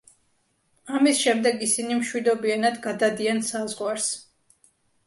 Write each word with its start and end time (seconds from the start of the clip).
ამის 0.99 1.21
შემდეგ 1.25 1.61
ისინი 1.67 1.99
მშვიდობიანად 2.01 2.81
გადადიან 2.89 3.47
საზღვარს. 3.53 4.11